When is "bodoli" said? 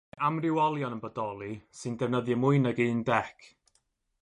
1.03-1.51